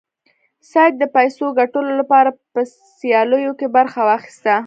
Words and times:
سید 0.69 0.93
د 0.99 1.03
پیسو 1.15 1.45
ګټلو 1.59 1.91
لپاره 2.01 2.29
په 2.53 2.61
سیالیو 2.99 3.53
کې 3.59 3.67
برخه 3.77 3.99
واخیسته. 4.09 4.53